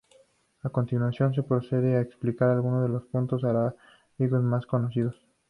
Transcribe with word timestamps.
A 0.63 0.69
continuación, 0.69 1.31
se 1.35 1.43
procede 1.43 1.95
a 1.95 2.01
explicar 2.01 2.49
algunos 2.49 2.81
de 2.81 2.89
los 2.89 3.03
puntos 3.05 3.43
arábigos 3.43 4.41
más 4.41 4.65
conocidos. 4.65 5.13